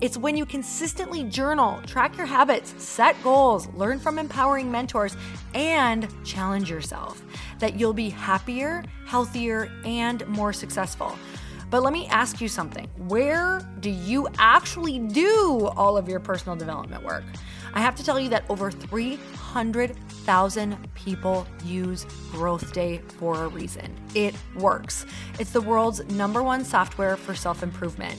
It's 0.00 0.16
when 0.16 0.36
you 0.36 0.46
consistently 0.46 1.24
journal, 1.24 1.80
track 1.84 2.16
your 2.16 2.26
habits, 2.26 2.72
set 2.80 3.20
goals, 3.24 3.66
learn 3.74 3.98
from 3.98 4.16
empowering 4.16 4.70
mentors, 4.70 5.16
and 5.54 6.06
challenge 6.24 6.70
yourself 6.70 7.20
that 7.58 7.80
you'll 7.80 7.92
be 7.92 8.08
happier, 8.08 8.84
healthier, 9.06 9.72
and 9.84 10.24
more 10.28 10.52
successful. 10.52 11.18
But 11.68 11.82
let 11.82 11.92
me 11.92 12.06
ask 12.06 12.40
you 12.40 12.46
something. 12.46 12.88
Where 13.08 13.68
do 13.80 13.90
you 13.90 14.28
actually 14.38 15.00
do 15.00 15.68
all 15.76 15.96
of 15.96 16.08
your 16.08 16.20
personal 16.20 16.56
development 16.56 17.02
work? 17.02 17.24
I 17.74 17.80
have 17.80 17.96
to 17.96 18.04
tell 18.04 18.18
you 18.18 18.30
that 18.30 18.44
over 18.48 18.70
300,000 18.70 20.94
people 20.94 21.46
use 21.64 22.06
Growth 22.32 22.72
Day 22.72 23.02
for 23.18 23.44
a 23.44 23.48
reason. 23.48 23.94
It 24.14 24.34
works. 24.56 25.04
It's 25.38 25.50
the 25.50 25.60
world's 25.60 26.02
number 26.06 26.42
one 26.42 26.64
software 26.64 27.16
for 27.16 27.34
self 27.34 27.62
improvement. 27.62 28.18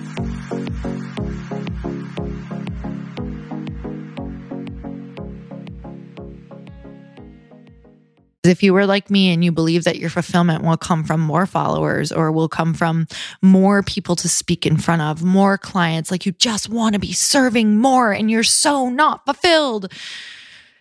If 8.43 8.63
you 8.63 8.73
were 8.73 8.87
like 8.87 9.11
me 9.11 9.31
and 9.31 9.45
you 9.45 9.51
believe 9.51 9.83
that 9.83 9.99
your 9.99 10.09
fulfillment 10.09 10.63
will 10.63 10.77
come 10.77 11.03
from 11.03 11.21
more 11.21 11.45
followers 11.45 12.11
or 12.11 12.31
will 12.31 12.49
come 12.49 12.73
from 12.73 13.07
more 13.41 13.83
people 13.83 14.15
to 14.15 14.27
speak 14.27 14.65
in 14.65 14.77
front 14.77 15.03
of, 15.03 15.23
more 15.23 15.59
clients, 15.59 16.09
like 16.09 16.25
you 16.25 16.31
just 16.31 16.67
want 16.67 16.93
to 16.93 16.99
be 16.99 17.13
serving 17.13 17.77
more 17.77 18.11
and 18.11 18.31
you're 18.31 18.41
so 18.41 18.89
not 18.89 19.25
fulfilled, 19.25 19.93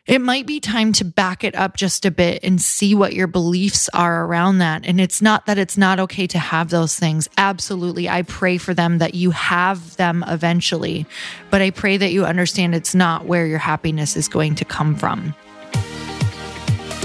it 0.07 0.21
might 0.23 0.47
be 0.47 0.59
time 0.59 0.95
to 0.95 1.05
back 1.05 1.45
it 1.45 1.55
up 1.55 1.77
just 1.77 2.07
a 2.07 2.11
bit 2.11 2.43
and 2.43 2.63
see 2.63 2.95
what 2.95 3.13
your 3.13 3.27
beliefs 3.27 3.91
are 3.91 4.25
around 4.25 4.59
that. 4.59 4.87
And 4.87 4.99
it's 4.99 5.21
not 5.21 5.45
that 5.45 5.59
it's 5.59 5.77
not 5.77 6.01
okay 6.01 6.27
to 6.29 6.39
have 6.39 6.71
those 6.71 6.99
things. 6.99 7.29
Absolutely. 7.37 8.09
I 8.09 8.23
pray 8.23 8.57
for 8.57 8.73
them 8.73 8.99
that 8.99 9.15
you 9.15 9.33
have 9.33 9.97
them 9.99 10.25
eventually, 10.27 11.05
but 11.51 11.61
I 11.61 11.71
pray 11.71 11.99
that 11.99 12.11
you 12.11 12.25
understand 12.25 12.75
it's 12.75 12.95
not 12.95 13.27
where 13.27 13.47
your 13.47 13.59
happiness 13.59 14.17
is 14.17 14.29
going 14.29 14.55
to 14.55 14.65
come 14.65 14.97
from. 14.97 15.35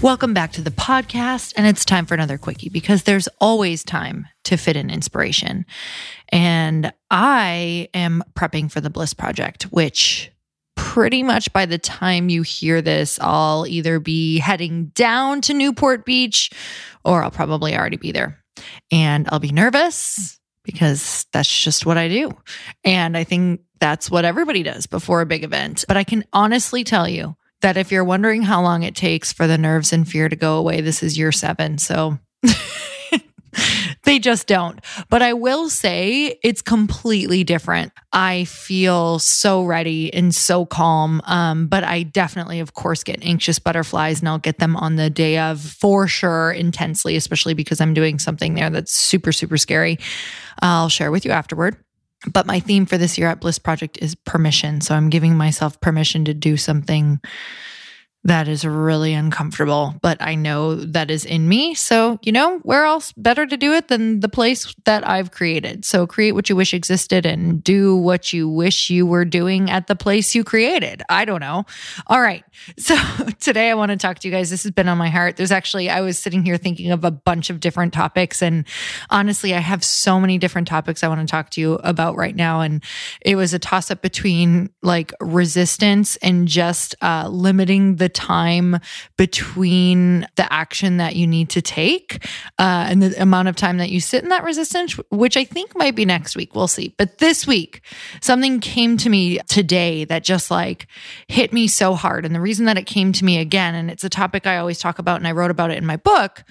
Welcome 0.00 0.32
back 0.32 0.52
to 0.52 0.62
the 0.62 0.70
podcast. 0.70 1.54
And 1.56 1.66
it's 1.66 1.84
time 1.84 2.06
for 2.06 2.14
another 2.14 2.38
quickie 2.38 2.68
because 2.68 3.02
there's 3.02 3.26
always 3.40 3.82
time 3.82 4.28
to 4.44 4.56
fit 4.56 4.76
in 4.76 4.90
inspiration. 4.90 5.66
And 6.28 6.92
I 7.10 7.88
am 7.94 8.22
prepping 8.34 8.70
for 8.70 8.80
the 8.80 8.90
Bliss 8.90 9.12
Project, 9.12 9.64
which 9.64 10.30
pretty 10.76 11.24
much 11.24 11.52
by 11.52 11.66
the 11.66 11.78
time 11.78 12.28
you 12.28 12.42
hear 12.42 12.80
this, 12.80 13.18
I'll 13.20 13.66
either 13.66 13.98
be 13.98 14.38
heading 14.38 14.92
down 14.94 15.40
to 15.42 15.52
Newport 15.52 16.04
Beach 16.04 16.52
or 17.04 17.24
I'll 17.24 17.32
probably 17.32 17.76
already 17.76 17.96
be 17.96 18.12
there. 18.12 18.38
And 18.92 19.28
I'll 19.32 19.40
be 19.40 19.50
nervous 19.50 20.38
because 20.62 21.26
that's 21.32 21.62
just 21.64 21.84
what 21.84 21.98
I 21.98 22.06
do. 22.06 22.30
And 22.84 23.16
I 23.16 23.24
think 23.24 23.62
that's 23.80 24.08
what 24.08 24.24
everybody 24.24 24.62
does 24.62 24.86
before 24.86 25.22
a 25.22 25.26
big 25.26 25.42
event. 25.42 25.84
But 25.88 25.96
I 25.96 26.04
can 26.04 26.24
honestly 26.32 26.84
tell 26.84 27.08
you 27.08 27.34
that 27.60 27.76
if 27.76 27.90
you're 27.90 28.04
wondering 28.04 28.42
how 28.42 28.62
long 28.62 28.82
it 28.82 28.94
takes 28.94 29.32
for 29.32 29.46
the 29.46 29.58
nerves 29.58 29.92
and 29.92 30.08
fear 30.08 30.28
to 30.28 30.36
go 30.36 30.56
away, 30.56 30.80
this 30.80 31.02
is 31.02 31.18
year 31.18 31.32
seven. 31.32 31.78
So 31.78 32.18
they 34.04 34.18
just 34.18 34.46
don't. 34.46 34.80
But 35.10 35.22
I 35.22 35.32
will 35.32 35.68
say 35.68 36.38
it's 36.42 36.62
completely 36.62 37.44
different. 37.44 37.92
I 38.12 38.44
feel 38.44 39.18
so 39.18 39.64
ready 39.64 40.12
and 40.12 40.34
so 40.34 40.66
calm. 40.66 41.20
Um, 41.24 41.66
but 41.66 41.84
I 41.84 42.04
definitely, 42.04 42.60
of 42.60 42.74
course, 42.74 43.02
get 43.02 43.22
anxious 43.24 43.58
butterflies 43.58 44.20
and 44.20 44.28
I'll 44.28 44.38
get 44.38 44.58
them 44.58 44.76
on 44.76 44.96
the 44.96 45.10
day 45.10 45.38
of 45.38 45.60
for 45.60 46.06
sure, 46.06 46.52
intensely, 46.52 47.16
especially 47.16 47.54
because 47.54 47.80
I'm 47.80 47.94
doing 47.94 48.18
something 48.18 48.54
there 48.54 48.70
that's 48.70 48.92
super, 48.92 49.32
super 49.32 49.56
scary. 49.56 49.98
I'll 50.62 50.88
share 50.88 51.10
with 51.10 51.24
you 51.24 51.30
afterward. 51.30 51.76
But 52.26 52.46
my 52.46 52.60
theme 52.60 52.86
for 52.86 52.98
this 52.98 53.16
year 53.16 53.28
at 53.28 53.40
Bliss 53.40 53.58
Project 53.58 53.98
is 54.00 54.14
permission. 54.14 54.80
So 54.80 54.94
I'm 54.94 55.10
giving 55.10 55.36
myself 55.36 55.80
permission 55.80 56.24
to 56.24 56.34
do 56.34 56.56
something 56.56 57.20
that 58.24 58.48
is 58.48 58.64
really 58.64 59.14
uncomfortable, 59.14 59.94
but 60.02 60.20
I 60.20 60.34
know 60.34 60.74
that 60.74 61.10
is 61.10 61.24
in 61.24 61.48
me. 61.48 61.74
So, 61.74 62.18
you 62.22 62.32
know, 62.32 62.58
where 62.58 62.84
else 62.84 63.12
better 63.12 63.46
to 63.46 63.56
do 63.56 63.72
it 63.72 63.88
than 63.88 64.20
the 64.20 64.28
place 64.28 64.74
that 64.84 65.06
I've 65.08 65.30
created? 65.30 65.84
So, 65.84 66.06
create 66.06 66.32
what 66.32 66.48
you 66.48 66.56
wish 66.56 66.74
existed 66.74 67.24
and 67.24 67.62
do 67.62 67.96
what 67.96 68.32
you 68.32 68.48
wish 68.48 68.90
you 68.90 69.06
were 69.06 69.24
doing 69.24 69.70
at 69.70 69.86
the 69.86 69.94
place 69.96 70.34
you 70.34 70.42
created. 70.42 71.02
I 71.08 71.24
don't 71.24 71.40
know. 71.40 71.64
All 72.06 72.20
right. 72.20 72.44
So, 72.78 72.96
today 73.40 73.70
I 73.70 73.74
want 73.74 73.90
to 73.90 73.96
talk 73.96 74.18
to 74.20 74.28
you 74.28 74.32
guys. 74.32 74.50
This 74.50 74.62
has 74.62 74.72
been 74.72 74.88
on 74.88 74.98
my 74.98 75.08
heart. 75.08 75.36
There's 75.36 75.52
actually, 75.52 75.90
I 75.90 76.00
was 76.00 76.18
sitting 76.18 76.44
here 76.44 76.56
thinking 76.56 76.90
of 76.90 77.04
a 77.04 77.10
bunch 77.10 77.50
of 77.50 77.60
different 77.60 77.92
topics. 77.92 78.42
And 78.42 78.66
honestly, 79.10 79.54
I 79.54 79.58
have 79.58 79.84
so 79.84 80.18
many 80.18 80.38
different 80.38 80.68
topics 80.68 81.04
I 81.04 81.08
want 81.08 81.20
to 81.20 81.26
talk 81.30 81.50
to 81.50 81.60
you 81.60 81.74
about 81.84 82.16
right 82.16 82.34
now. 82.34 82.60
And 82.60 82.82
it 83.20 83.36
was 83.36 83.52
a 83.52 83.58
toss 83.58 83.90
up 83.90 84.00
between 84.00 84.70
like 84.82 85.12
resistance 85.20 86.16
and 86.16 86.48
just 86.48 86.94
uh, 87.02 87.28
limiting 87.28 87.96
the 87.96 88.08
time 88.18 88.78
between 89.16 90.26
the 90.34 90.52
action 90.52 90.96
that 90.96 91.14
you 91.14 91.26
need 91.26 91.48
to 91.50 91.62
take 91.62 92.24
uh, 92.58 92.86
and 92.88 93.00
the 93.00 93.22
amount 93.22 93.46
of 93.46 93.54
time 93.54 93.78
that 93.78 93.90
you 93.90 94.00
sit 94.00 94.24
in 94.24 94.28
that 94.30 94.42
resistance, 94.42 94.98
which 95.10 95.36
I 95.36 95.44
think 95.44 95.76
might 95.76 95.94
be 95.94 96.04
next 96.04 96.36
week. 96.36 96.54
We'll 96.54 96.66
see. 96.66 96.94
But 96.98 97.18
this 97.18 97.46
week, 97.46 97.80
something 98.20 98.58
came 98.58 98.96
to 98.98 99.08
me 99.08 99.38
today 99.48 100.04
that 100.06 100.24
just 100.24 100.50
like 100.50 100.88
hit 101.28 101.52
me 101.52 101.68
so 101.68 101.94
hard. 101.94 102.26
And 102.26 102.34
the 102.34 102.40
reason 102.40 102.66
that 102.66 102.76
it 102.76 102.86
came 102.86 103.12
to 103.12 103.24
me 103.24 103.38
again, 103.38 103.76
and 103.76 103.88
it's 103.90 104.04
a 104.04 104.08
topic 104.08 104.46
I 104.46 104.58
always 104.58 104.80
talk 104.80 104.98
about, 104.98 105.18
and 105.18 105.28
I 105.28 105.32
wrote 105.32 105.52
about 105.52 105.70
it 105.70 105.78
in 105.78 105.86
my 105.86 105.96
book, 105.96 106.42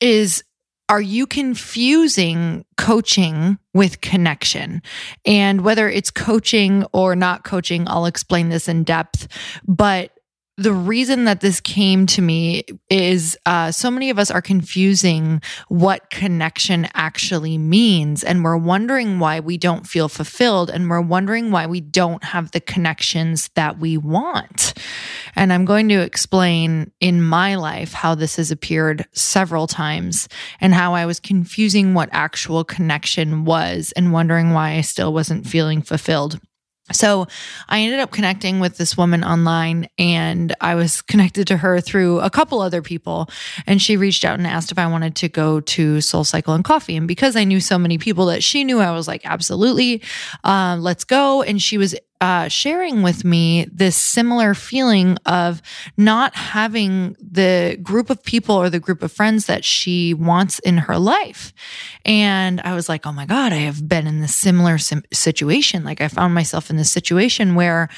is 0.00 0.42
are 0.88 1.00
you 1.00 1.26
confusing 1.26 2.64
coaching 2.76 3.58
with 3.72 4.00
connection? 4.00 4.82
And 5.24 5.62
whether 5.62 5.88
it's 5.88 6.10
coaching 6.10 6.84
or 6.92 7.14
not 7.14 7.44
coaching, 7.44 7.84
I'll 7.86 8.06
explain 8.06 8.48
this 8.48 8.68
in 8.68 8.84
depth. 8.84 9.28
But 9.66 10.10
the 10.58 10.72
reason 10.72 11.24
that 11.24 11.40
this 11.40 11.60
came 11.60 12.06
to 12.06 12.20
me 12.20 12.64
is 12.90 13.38
uh, 13.46 13.72
so 13.72 13.90
many 13.90 14.10
of 14.10 14.18
us 14.18 14.30
are 14.30 14.42
confusing 14.42 15.40
what 15.68 16.10
connection 16.10 16.86
actually 16.92 17.56
means. 17.56 18.22
And 18.22 18.44
we're 18.44 18.58
wondering 18.58 19.18
why 19.18 19.40
we 19.40 19.56
don't 19.56 19.86
feel 19.86 20.10
fulfilled. 20.10 20.68
And 20.68 20.90
we're 20.90 21.00
wondering 21.00 21.50
why 21.50 21.66
we 21.66 21.80
don't 21.80 22.22
have 22.22 22.50
the 22.50 22.60
connections 22.60 23.48
that 23.54 23.78
we 23.78 23.96
want. 23.96 24.74
And 25.34 25.54
I'm 25.54 25.64
going 25.64 25.88
to 25.88 26.02
explain 26.02 26.92
in 27.00 27.22
my 27.22 27.54
life 27.54 27.94
how 27.94 28.14
this 28.14 28.36
has 28.36 28.50
appeared 28.50 29.06
several 29.12 29.66
times 29.66 30.28
and 30.60 30.74
how 30.74 30.94
I 30.94 31.06
was 31.06 31.18
confusing 31.18 31.94
what 31.94 32.10
actual 32.12 32.62
connection 32.62 33.46
was 33.46 33.92
and 33.96 34.12
wondering 34.12 34.52
why 34.52 34.72
I 34.72 34.82
still 34.82 35.14
wasn't 35.14 35.46
feeling 35.46 35.80
fulfilled. 35.80 36.38
So 36.90 37.28
I 37.68 37.80
ended 37.80 38.00
up 38.00 38.10
connecting 38.10 38.58
with 38.58 38.76
this 38.76 38.96
woman 38.96 39.22
online 39.22 39.88
and 39.98 40.54
I 40.60 40.74
was 40.74 41.00
connected 41.00 41.46
to 41.46 41.56
her 41.58 41.80
through 41.80 42.18
a 42.20 42.28
couple 42.28 42.60
other 42.60 42.82
people. 42.82 43.28
And 43.66 43.80
she 43.80 43.96
reached 43.96 44.24
out 44.24 44.38
and 44.38 44.46
asked 44.46 44.72
if 44.72 44.78
I 44.78 44.88
wanted 44.88 45.14
to 45.16 45.28
go 45.28 45.60
to 45.60 46.00
Soul 46.00 46.24
Cycle 46.24 46.54
and 46.54 46.64
Coffee. 46.64 46.96
And 46.96 47.06
because 47.06 47.36
I 47.36 47.44
knew 47.44 47.60
so 47.60 47.78
many 47.78 47.98
people 47.98 48.26
that 48.26 48.42
she 48.42 48.64
knew, 48.64 48.80
I 48.80 48.90
was 48.90 49.06
like, 49.06 49.22
absolutely, 49.24 50.02
uh, 50.42 50.76
let's 50.80 51.04
go. 51.04 51.42
And 51.42 51.62
she 51.62 51.78
was 51.78 51.94
uh, 52.22 52.46
sharing 52.46 53.02
with 53.02 53.24
me 53.24 53.66
this 53.72 53.96
similar 53.96 54.54
feeling 54.54 55.16
of 55.26 55.60
not 55.96 56.36
having 56.36 57.16
the 57.20 57.76
group 57.82 58.10
of 58.10 58.22
people 58.22 58.54
or 58.54 58.70
the 58.70 58.78
group 58.78 59.02
of 59.02 59.10
friends 59.10 59.46
that 59.46 59.64
she 59.64 60.14
wants 60.14 60.60
in 60.60 60.78
her 60.78 60.98
life. 60.98 61.52
And 62.04 62.60
I 62.60 62.74
was 62.74 62.88
like, 62.88 63.08
oh 63.08 63.12
my 63.12 63.26
God, 63.26 63.52
I 63.52 63.56
have 63.56 63.88
been 63.88 64.06
in 64.06 64.20
this 64.20 64.36
similar 64.36 64.78
sim- 64.78 65.02
situation. 65.12 65.82
Like 65.82 66.00
I 66.00 66.06
found 66.06 66.32
myself 66.32 66.70
in 66.70 66.76
this 66.76 66.92
situation 66.92 67.56
where 67.56 67.88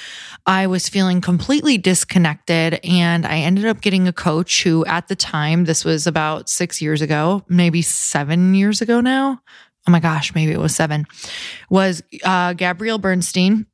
I 0.46 0.68
was 0.68 0.88
feeling 0.88 1.20
completely 1.20 1.76
disconnected. 1.76 2.80
And 2.82 3.26
I 3.26 3.40
ended 3.40 3.66
up 3.66 3.82
getting 3.82 4.08
a 4.08 4.12
coach 4.12 4.62
who, 4.62 4.86
at 4.86 5.08
the 5.08 5.16
time, 5.16 5.66
this 5.66 5.84
was 5.84 6.06
about 6.06 6.48
six 6.48 6.80
years 6.80 7.02
ago, 7.02 7.44
maybe 7.50 7.82
seven 7.82 8.54
years 8.54 8.80
ago 8.80 9.02
now. 9.02 9.42
Oh 9.86 9.90
my 9.90 10.00
gosh, 10.00 10.34
maybe 10.34 10.52
it 10.52 10.58
was 10.58 10.74
seven, 10.74 11.04
was 11.68 12.02
uh, 12.24 12.54
Gabrielle 12.54 12.96
Bernstein 12.96 13.66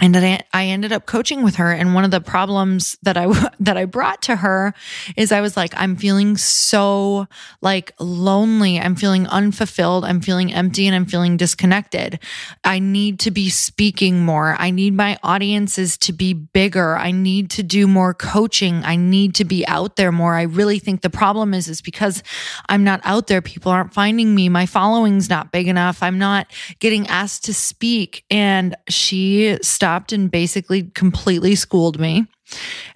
and 0.00 0.16
I, 0.16 0.42
I 0.52 0.66
ended 0.66 0.92
up 0.92 1.06
coaching 1.06 1.44
with 1.44 1.56
her. 1.56 1.70
And 1.70 1.94
one 1.94 2.04
of 2.04 2.10
the 2.10 2.20
problems 2.20 2.96
that 3.02 3.16
i 3.16 3.26
that 3.60 3.76
i 3.76 3.84
brought 3.84 4.22
to 4.22 4.36
her 4.36 4.74
is 5.16 5.30
i 5.30 5.40
was 5.40 5.56
like 5.56 5.72
i'm 5.76 5.96
feeling 5.96 6.36
so 6.36 7.26
like 7.60 7.92
lonely. 7.98 8.78
I'm 8.78 8.96
feeling 8.96 9.26
unfulfilled. 9.26 10.04
I'm 10.04 10.20
feeling 10.20 10.52
empty 10.52 10.86
and 10.86 10.96
i'm 10.96 11.06
feeling 11.06 11.36
disconnected. 11.36 12.18
I 12.64 12.78
need 12.78 13.20
to 13.20 13.30
be 13.30 13.48
speaking 13.48 14.24
more. 14.24 14.56
I 14.58 14.70
need 14.70 14.94
my 14.94 15.18
audiences 15.22 15.96
to 15.98 16.12
be 16.12 16.32
bigger. 16.34 16.96
I 16.96 17.12
need 17.12 17.50
to 17.50 17.62
do 17.62 17.86
more 17.86 18.14
coaching. 18.14 18.84
I 18.84 18.96
need 18.96 19.34
to 19.36 19.44
be 19.44 19.66
out 19.66 19.96
there 19.96 20.12
more. 20.12 20.34
I 20.34 20.42
really 20.42 20.78
think 20.78 21.02
the 21.02 21.10
problem 21.10 21.54
is 21.54 21.68
is 21.68 21.80
because 21.80 22.22
i'm 22.68 22.84
not 22.84 23.00
out 23.04 23.26
there 23.26 23.40
people 23.40 23.70
aren't 23.70 23.94
finding 23.94 24.34
me. 24.34 24.48
My 24.48 24.66
following's 24.66 25.30
not 25.30 25.52
big 25.52 25.68
enough. 25.68 26.02
I'm 26.02 26.18
not 26.18 26.48
getting 26.80 27.06
asked 27.06 27.44
to 27.44 27.54
speak. 27.54 28.24
And 28.30 28.74
she 28.88 29.58
stopped 29.84 30.14
and 30.14 30.30
basically 30.30 30.84
completely 30.94 31.54
schooled 31.54 32.00
me 32.00 32.26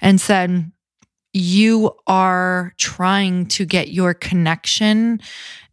and 0.01 0.19
said, 0.19 0.73
You 1.35 1.95
are 2.07 2.73
trying 2.79 3.45
to 3.49 3.67
get 3.67 3.89
your 3.91 4.15
connection 4.15 5.21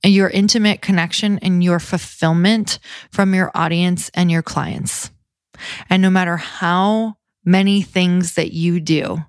and 0.04 0.14
your 0.14 0.30
intimate 0.30 0.82
connection 0.82 1.40
and 1.40 1.64
your 1.64 1.80
fulfillment 1.80 2.80
from 3.12 3.34
your 3.34 3.50
audience 3.56 4.12
and 4.14 4.30
your 4.30 4.42
clients. 4.42 5.10
And 5.90 6.02
no 6.02 6.10
matter 6.10 6.36
how 6.36 7.16
many 7.46 7.82
things 7.82 8.34
that 8.34 8.52
you 8.52 8.82
do, 8.82 9.24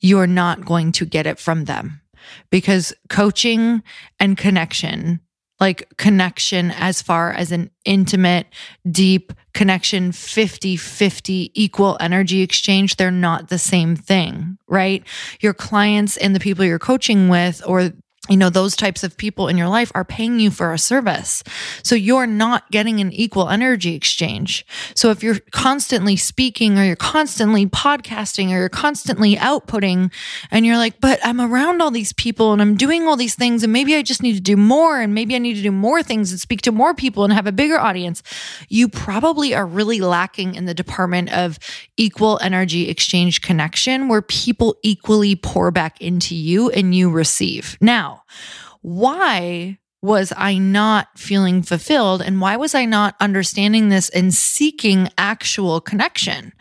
you're 0.00 0.26
not 0.26 0.64
going 0.64 0.90
to 0.90 1.06
get 1.06 1.28
it 1.28 1.38
from 1.38 1.66
them 1.66 2.00
because 2.50 2.92
coaching 3.08 3.84
and 4.18 4.36
connection 4.36 5.20
like 5.62 5.96
connection 5.96 6.72
as 6.72 7.00
far 7.00 7.30
as 7.30 7.52
an 7.52 7.70
intimate, 7.84 8.48
deep 8.90 9.32
connection, 9.54 10.10
50 10.10 10.76
50 10.76 11.52
equal 11.54 11.96
energy 12.00 12.42
exchange. 12.42 12.96
They're 12.96 13.12
not 13.12 13.48
the 13.48 13.58
same 13.58 13.94
thing, 13.94 14.58
right? 14.66 15.04
Your 15.38 15.54
clients 15.54 16.16
and 16.16 16.34
the 16.34 16.40
people 16.40 16.64
you're 16.64 16.80
coaching 16.80 17.28
with 17.28 17.62
or 17.64 17.92
you 18.28 18.36
know, 18.36 18.50
those 18.50 18.76
types 18.76 19.02
of 19.02 19.16
people 19.16 19.48
in 19.48 19.58
your 19.58 19.66
life 19.66 19.90
are 19.96 20.04
paying 20.04 20.38
you 20.38 20.52
for 20.52 20.72
a 20.72 20.78
service. 20.78 21.42
So 21.82 21.96
you're 21.96 22.26
not 22.26 22.70
getting 22.70 23.00
an 23.00 23.12
equal 23.12 23.48
energy 23.48 23.96
exchange. 23.96 24.64
So 24.94 25.10
if 25.10 25.24
you're 25.24 25.40
constantly 25.50 26.14
speaking 26.16 26.78
or 26.78 26.84
you're 26.84 26.94
constantly 26.94 27.66
podcasting 27.66 28.50
or 28.50 28.58
you're 28.58 28.68
constantly 28.68 29.34
outputting 29.34 30.12
and 30.52 30.64
you're 30.64 30.76
like, 30.76 31.00
but 31.00 31.18
I'm 31.24 31.40
around 31.40 31.82
all 31.82 31.90
these 31.90 32.12
people 32.12 32.52
and 32.52 32.62
I'm 32.62 32.76
doing 32.76 33.08
all 33.08 33.16
these 33.16 33.34
things 33.34 33.64
and 33.64 33.72
maybe 33.72 33.96
I 33.96 34.02
just 34.02 34.22
need 34.22 34.34
to 34.34 34.40
do 34.40 34.56
more 34.56 35.00
and 35.00 35.12
maybe 35.14 35.34
I 35.34 35.38
need 35.38 35.54
to 35.54 35.62
do 35.62 35.72
more 35.72 36.00
things 36.00 36.30
and 36.30 36.38
speak 36.38 36.62
to 36.62 36.70
more 36.70 36.94
people 36.94 37.24
and 37.24 37.32
have 37.32 37.48
a 37.48 37.52
bigger 37.52 37.76
audience, 37.76 38.22
you 38.68 38.88
probably 38.88 39.52
are 39.52 39.66
really 39.66 40.00
lacking 40.00 40.54
in 40.54 40.66
the 40.66 40.74
department 40.74 41.32
of 41.32 41.58
equal 41.96 42.38
energy 42.40 42.88
exchange 42.88 43.42
connection 43.42 44.06
where 44.06 44.22
people 44.22 44.76
equally 44.84 45.34
pour 45.34 45.72
back 45.72 46.00
into 46.00 46.36
you 46.36 46.70
and 46.70 46.94
you 46.94 47.10
receive. 47.10 47.76
Now, 48.12 48.22
why 48.82 49.78
was 50.02 50.32
I 50.36 50.58
not 50.58 51.08
feeling 51.16 51.62
fulfilled? 51.62 52.20
And 52.22 52.40
why 52.40 52.56
was 52.56 52.74
I 52.74 52.84
not 52.84 53.14
understanding 53.20 53.88
this 53.88 54.08
and 54.10 54.34
seeking 54.34 55.08
actual 55.16 55.80
connection? 55.80 56.52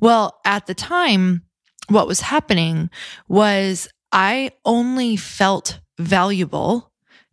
Well, 0.00 0.40
at 0.44 0.66
the 0.66 0.74
time, 0.74 1.42
what 1.88 2.06
was 2.06 2.20
happening 2.20 2.90
was 3.28 3.88
I 4.12 4.52
only 4.64 5.16
felt 5.16 5.80
valuable 5.98 6.90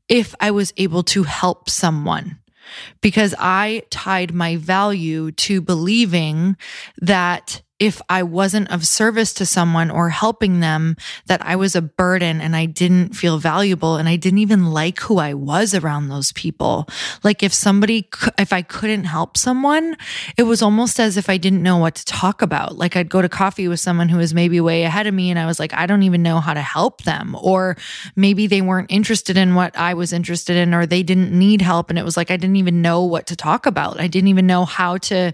if 0.09 0.35
I 0.39 0.51
was 0.51 0.73
able 0.77 1.03
to 1.03 1.23
help 1.23 1.69
someone 1.69 2.39
because 3.01 3.33
I 3.39 3.83
tied 3.89 4.33
my 4.33 4.57
value 4.57 5.31
to 5.31 5.61
believing 5.61 6.57
that 6.99 7.61
if 7.79 8.01
I 8.10 8.24
wasn't 8.24 8.72
of 8.72 8.88
service 8.88 9.34
to 9.34 9.46
someone 9.46 9.91
or 9.91 10.10
helping 10.10 10.62
them, 10.62 10.98
that 11.27 11.46
I 11.46 11.55
was 11.55 11.75
a 11.75 11.81
burden 11.81 12.41
and 12.41 12.55
I 12.55 12.65
didn't 12.65 13.15
feel 13.15 13.38
valuable 13.38 13.98
and 13.98 14.10
I 14.10 14.15
didn't 14.15 14.39
even 14.39 14.72
like 14.72 15.00
who 15.01 15.19
I 15.19 15.36
was 15.36 15.75
around 15.75 16.07
those 16.07 16.31
people. 16.31 16.88
Like 17.24 17.43
if 17.43 17.53
somebody, 17.53 18.10
if 18.39 18.51
I 18.51 18.63
couldn't 18.63 19.03
help 19.03 19.38
someone, 19.38 19.96
it 20.38 20.43
was 20.43 20.63
almost 20.63 21.00
as 21.00 21.17
if 21.17 21.29
I 21.29 21.38
didn't 21.38 21.62
know 21.62 21.77
what 21.77 21.96
to 21.96 22.05
talk 22.05 22.41
about. 22.41 22.77
Like 22.77 22.96
I'd 22.96 23.10
go 23.10 23.22
to 23.22 23.29
coffee 23.29 23.67
with 23.67 23.79
someone 23.79 24.10
who 24.10 24.17
was 24.17 24.34
maybe 24.34 24.60
way 24.60 24.84
ahead 24.84 25.05
of 25.05 25.13
me 25.13 25.29
and 25.29 25.38
I 25.38 25.46
was 25.46 25.60
like, 25.60 25.74
I 25.74 25.86
don't 25.86 26.03
even 26.03 26.24
know 26.24 26.39
how 26.39 26.55
to 26.55 26.62
help 26.62 27.03
them. 27.03 27.36
Or 27.39 27.77
maybe 28.15 28.48
they 28.48 28.62
weren't 28.62 28.91
interested 28.91 29.38
in 29.38 29.53
what 29.53 29.77
I 29.77 29.93
was 29.93 30.13
interested 30.13 30.57
in 30.57 30.74
or 30.74 30.88
they 30.88 31.03
didn't 31.03 31.31
need 31.31 31.62
help. 31.62 31.91
And 31.91 32.00
it 32.00 32.05
was 32.05 32.17
like, 32.17 32.31
I 32.31 32.38
didn't 32.38 32.55
even 32.55 32.81
know 32.81 33.03
what 33.03 33.27
to 33.27 33.36
talk 33.36 33.67
about. 33.67 34.00
I 34.00 34.07
didn't 34.07 34.29
even 34.29 34.48
know 34.48 34.65
how 34.65 34.98
to 34.98 35.31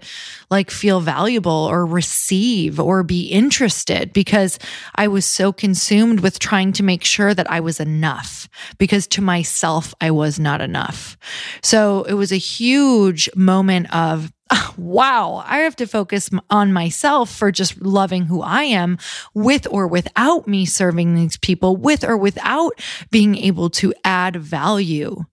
like 0.50 0.70
feel 0.70 1.00
valuable 1.00 1.50
or 1.52 1.86
receive 1.86 2.33
receive 2.34 2.80
or 2.80 3.02
be 3.04 3.26
interested 3.26 4.12
because 4.12 4.58
I 4.96 5.06
was 5.08 5.24
so 5.24 5.52
consumed 5.52 6.20
with 6.20 6.38
trying 6.40 6.72
to 6.72 6.82
make 6.82 7.04
sure 7.04 7.32
that 7.32 7.50
I 7.50 7.60
was 7.60 7.78
enough 7.78 8.48
because 8.78 9.06
to 9.08 9.22
myself, 9.22 9.94
I 10.00 10.10
was 10.10 10.40
not 10.40 10.60
enough. 10.60 11.16
So 11.62 12.02
it 12.04 12.14
was 12.14 12.32
a 12.32 12.36
huge 12.36 13.30
moment 13.36 13.94
of, 13.94 14.32
wow, 14.76 15.44
I 15.46 15.58
have 15.58 15.76
to 15.76 15.86
focus 15.86 16.28
on 16.50 16.72
myself 16.72 17.30
for 17.30 17.52
just 17.52 17.80
loving 17.80 18.24
who 18.24 18.42
I 18.42 18.64
am 18.64 18.98
with 19.32 19.68
or 19.70 19.86
without 19.86 20.48
me 20.48 20.66
serving 20.66 21.14
these 21.14 21.36
people, 21.36 21.76
with 21.76 22.02
or 22.02 22.16
without 22.16 22.72
being 23.12 23.36
able 23.36 23.70
to 23.70 23.94
add 24.04 24.34
value. 24.36 25.24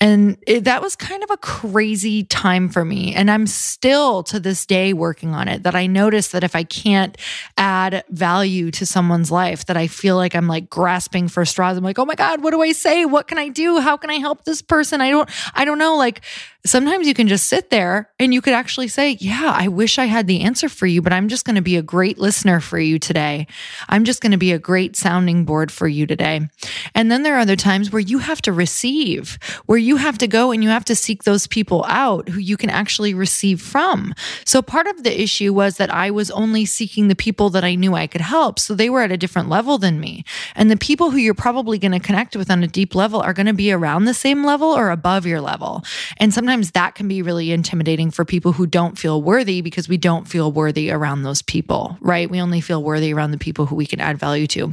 And 0.00 0.36
it, 0.46 0.64
that 0.64 0.82
was 0.82 0.96
kind 0.96 1.22
of 1.22 1.30
a 1.30 1.36
crazy 1.36 2.24
time 2.24 2.68
for 2.68 2.84
me. 2.84 3.14
And 3.14 3.30
I'm 3.30 3.46
still 3.46 4.22
to 4.24 4.40
this 4.40 4.66
day 4.66 4.92
working 4.92 5.34
on 5.34 5.48
it. 5.48 5.62
That 5.62 5.74
I 5.74 5.86
notice 5.86 6.28
that 6.28 6.44
if 6.44 6.56
I 6.56 6.64
can't 6.64 7.16
add 7.56 8.04
value 8.10 8.70
to 8.72 8.86
someone's 8.86 9.30
life, 9.30 9.66
that 9.66 9.76
I 9.76 9.86
feel 9.86 10.16
like 10.16 10.34
I'm 10.34 10.48
like 10.48 10.68
grasping 10.68 11.28
for 11.28 11.44
straws. 11.44 11.76
I'm 11.76 11.84
like, 11.84 11.98
oh 11.98 12.04
my 12.04 12.14
God, 12.14 12.42
what 12.42 12.50
do 12.50 12.62
I 12.62 12.72
say? 12.72 13.04
What 13.04 13.28
can 13.28 13.38
I 13.38 13.48
do? 13.48 13.80
How 13.80 13.96
can 13.96 14.10
I 14.10 14.14
help 14.14 14.44
this 14.44 14.62
person? 14.62 15.00
I 15.00 15.10
don't, 15.10 15.28
I 15.54 15.64
don't 15.64 15.78
know. 15.78 15.96
Like 15.96 16.22
sometimes 16.66 17.06
you 17.06 17.14
can 17.14 17.28
just 17.28 17.48
sit 17.48 17.68
there 17.70 18.10
and 18.18 18.32
you 18.32 18.40
could 18.40 18.54
actually 18.54 18.88
say, 18.88 19.12
Yeah, 19.20 19.52
I 19.54 19.68
wish 19.68 19.98
I 19.98 20.06
had 20.06 20.26
the 20.26 20.40
answer 20.40 20.68
for 20.68 20.86
you, 20.86 21.02
but 21.02 21.12
I'm 21.12 21.28
just 21.28 21.44
going 21.44 21.56
to 21.56 21.62
be 21.62 21.76
a 21.76 21.82
great 21.82 22.18
listener 22.18 22.60
for 22.60 22.78
you 22.78 22.98
today. 22.98 23.46
I'm 23.88 24.04
just 24.04 24.20
going 24.20 24.32
to 24.32 24.38
be 24.38 24.52
a 24.52 24.58
great 24.58 24.96
sounding 24.96 25.44
board 25.44 25.70
for 25.70 25.86
you 25.86 26.06
today. 26.06 26.48
And 26.94 27.10
then 27.10 27.22
there 27.22 27.36
are 27.36 27.40
other 27.40 27.56
times 27.56 27.92
where 27.92 28.00
you 28.00 28.18
have 28.18 28.40
to 28.42 28.52
receive, 28.52 29.38
where 29.66 29.78
you 29.78 29.96
have 29.96 30.18
to 30.18 30.26
go 30.26 30.52
and 30.52 30.62
you 30.62 30.70
have 30.70 30.84
to 30.86 30.96
seek 30.96 31.24
those 31.24 31.46
people 31.46 31.84
out 31.88 32.28
who 32.30 32.40
you 32.40 32.56
can 32.56 32.70
actually 32.70 33.12
receive 33.12 33.60
from. 33.60 34.14
So 34.46 34.62
part 34.62 34.86
of 34.86 35.02
the 35.02 35.20
issue 35.20 35.52
was 35.52 35.76
that 35.76 35.92
I 35.92 36.10
was 36.10 36.30
only 36.30 36.64
seeking 36.64 37.08
the 37.08 37.14
people 37.14 37.50
that 37.50 37.64
I 37.64 37.74
knew 37.74 37.94
I 37.94 38.06
could 38.06 38.22
help. 38.22 38.58
So 38.58 38.74
they 38.74 38.88
were 38.88 39.02
at 39.02 39.12
a 39.12 39.16
different 39.16 39.48
level 39.48 39.76
than 39.76 40.00
me. 40.00 40.24
And 40.54 40.70
the 40.70 40.76
people 40.76 41.10
who 41.10 41.18
you're 41.18 41.34
probably 41.34 41.78
going 41.78 41.92
to 41.92 42.00
connect 42.00 42.36
with 42.36 42.50
on 42.50 42.62
a 42.62 42.68
deep 42.68 42.94
level 42.94 43.20
are 43.20 43.34
going 43.34 43.46
to 43.46 43.52
be 43.52 43.70
around 43.70 44.04
the 44.04 44.14
same 44.14 44.44
level 44.44 44.68
or 44.68 44.90
above 44.90 45.26
your 45.26 45.40
level. 45.40 45.84
And 46.16 46.32
sometimes 46.32 46.53
sometimes 46.54 46.70
that 46.70 46.94
can 46.94 47.08
be 47.08 47.20
really 47.20 47.50
intimidating 47.50 48.12
for 48.12 48.24
people 48.24 48.52
who 48.52 48.64
don't 48.64 48.96
feel 48.96 49.20
worthy 49.20 49.60
because 49.60 49.88
we 49.88 49.96
don't 49.96 50.28
feel 50.28 50.52
worthy 50.52 50.88
around 50.88 51.24
those 51.24 51.42
people, 51.42 51.98
right? 52.00 52.30
We 52.30 52.40
only 52.40 52.60
feel 52.60 52.80
worthy 52.80 53.12
around 53.12 53.32
the 53.32 53.38
people 53.38 53.66
who 53.66 53.74
we 53.74 53.86
can 53.86 53.98
add 53.98 54.18
value 54.18 54.46
to. 54.48 54.72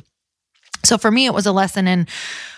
So 0.83 0.99
for 0.99 1.09
me, 1.09 1.25
it 1.25 1.33
was 1.33 1.47
a 1.47 1.51
lesson 1.51 1.87
in 1.87 2.05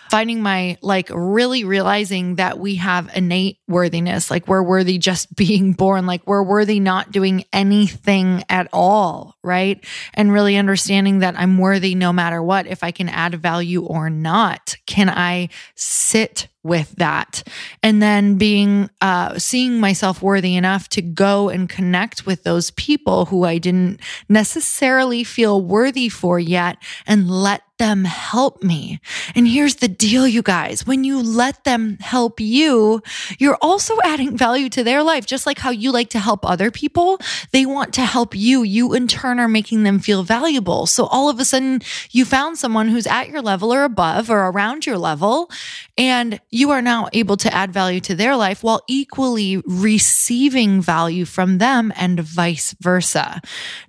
finding 0.10 0.42
my 0.42 0.78
like 0.82 1.10
really 1.10 1.64
realizing 1.64 2.36
that 2.36 2.60
we 2.60 2.76
have 2.76 3.10
innate 3.16 3.60
worthiness 3.66 4.30
like 4.30 4.46
we're 4.46 4.62
worthy 4.62 4.98
just 4.98 5.34
being 5.38 5.72
born 5.72 6.06
like 6.06 6.22
we're 6.28 6.44
worthy 6.44 6.82
not 6.82 7.10
doing 7.12 7.46
anything 7.54 8.44
at 8.50 8.68
all 8.74 9.38
right 9.42 9.84
and 10.14 10.32
really 10.32 10.56
understanding 10.58 11.20
that 11.20 11.34
i'm 11.40 11.58
worthy 11.58 11.96
no 11.96 12.14
matter 12.14 12.44
what 12.44 12.68
if 12.68 12.84
i 12.84 12.92
can 12.92 13.10
add 13.10 13.34
value 13.34 13.84
or 13.84 14.10
not 14.10 14.76
can 14.86 15.10
i 15.10 15.50
sit 15.74 16.48
with 16.64 16.96
that 16.96 17.44
and 17.82 18.02
then 18.02 18.38
being 18.38 18.90
uh, 19.02 19.38
seeing 19.38 19.80
myself 19.80 20.22
worthy 20.22 20.56
enough 20.56 20.88
to 20.90 21.02
go 21.02 21.50
and 21.50 21.70
connect 21.70 22.26
with 22.26 22.44
those 22.44 22.72
people 22.72 23.26
who 23.26 23.44
i 23.44 23.58
didn't 23.58 24.00
necessarily 24.30 25.24
feel 25.24 25.62
worthy 25.62 26.10
for 26.10 26.40
yet 26.40 26.78
and 27.06 27.30
let 27.30 27.62
them 27.80 28.06
help 28.06 28.64
me. 28.64 29.00
And 29.36 29.48
here's 29.48 29.76
the 29.76 29.88
deal, 29.88 30.28
you 30.28 30.42
guys. 30.42 30.86
When 30.86 31.04
you 31.04 31.22
let 31.22 31.64
them 31.64 31.98
help 32.00 32.40
you, 32.40 33.02
you're 33.40 33.58
also 33.62 33.98
adding 34.04 34.38
value 34.38 34.70
to 34.70 34.84
their 34.84 35.02
life. 35.04 35.26
Just 35.26 35.46
like 35.46 35.58
how 35.58 35.72
you 35.72 35.92
like 35.92 36.10
to 36.12 36.20
help 36.20 36.46
other 36.46 36.70
people, 36.70 37.20
they 37.52 37.66
want 37.66 37.94
to 37.96 38.02
help 38.02 38.36
you. 38.36 38.64
You 38.64 38.94
in 38.94 39.08
turn 39.08 39.40
are 39.40 39.48
making 39.48 39.84
them 39.84 40.00
feel 40.00 40.24
valuable. 40.24 40.86
So 40.86 41.08
all 41.08 41.30
of 41.30 41.40
a 41.40 41.46
sudden 41.46 41.82
you 42.12 42.26
found 42.26 42.58
someone 42.58 42.88
who's 42.88 43.08
at 43.08 43.28
your 43.28 43.42
level 43.42 43.74
or 43.74 43.84
above 43.84 44.30
or 44.30 44.48
around 44.48 44.86
your 44.86 44.98
level, 44.98 45.50
and 45.98 46.40
you 46.54 46.70
are 46.70 46.84
now 46.84 47.10
able 47.14 47.36
to 47.36 47.52
add 47.52 47.74
value 47.74 48.00
to 48.00 48.14
their 48.14 48.36
life 48.36 48.62
while 48.62 48.84
equally 48.88 49.58
receiving 49.66 50.80
value 50.80 51.26
from 51.26 51.58
them 51.58 51.92
and 51.96 52.20
vice 52.20 52.76
versa. 52.80 53.42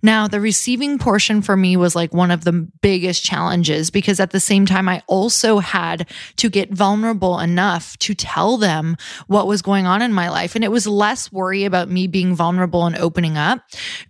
Now, 0.02 0.26
the 0.26 0.40
receiving 0.40 0.98
portion 0.98 1.42
for 1.42 1.58
me 1.58 1.76
was 1.76 1.94
like 1.94 2.14
one 2.14 2.30
of 2.30 2.44
the 2.44 2.66
biggest 2.80 3.22
challenges 3.22 3.90
because 3.90 4.18
at 4.18 4.30
the 4.30 4.40
same 4.40 4.64
time, 4.64 4.88
I 4.88 5.02
also 5.08 5.58
had 5.58 6.08
to 6.36 6.48
get 6.48 6.72
vulnerable 6.72 7.38
enough 7.38 7.98
to 7.98 8.14
tell 8.14 8.56
them 8.56 8.96
what 9.26 9.46
was 9.46 9.60
going 9.60 9.84
on 9.86 10.00
in 10.00 10.14
my 10.14 10.30
life. 10.30 10.54
And 10.54 10.64
it 10.64 10.70
was 10.70 10.86
less 10.86 11.30
worry 11.30 11.64
about 11.64 11.90
me 11.90 12.06
being 12.06 12.34
vulnerable 12.34 12.86
and 12.86 12.96
opening 12.96 13.36
up. 13.36 13.60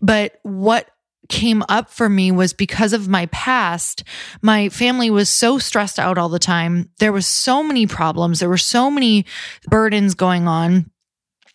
But 0.01 0.39
what 0.45 0.89
came 1.29 1.63
up 1.69 1.91
for 1.91 2.09
me 2.09 2.31
was 2.31 2.53
because 2.53 2.93
of 2.93 3.09
my 3.09 3.27
past 3.27 4.05
my 4.43 4.69
family 4.69 5.11
was 5.11 5.29
so 5.29 5.59
stressed 5.59 5.99
out 5.99 6.19
all 6.19 6.29
the 6.29 6.39
time. 6.39 6.91
There 6.99 7.13
was 7.13 7.27
so 7.27 7.63
many 7.63 7.87
problems. 7.87 8.41
There 8.41 8.49
were 8.49 8.57
so 8.57 8.91
many 8.91 9.25
burdens 9.69 10.15
going 10.15 10.47
on 10.49 10.91